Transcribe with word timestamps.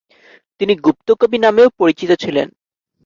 তিনি 0.61 0.73
"গুপ্ত 0.85 1.07
কবি" 1.21 1.37
নামেও 1.37 1.69
পরিচিত 1.79 2.11
ছিলেন। 2.23 2.47